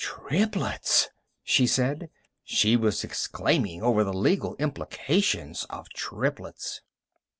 [0.03, 1.09] "Triplets!"
[1.43, 2.09] she said.
[2.43, 6.81] She was exclaiming over the legal implications of triplets.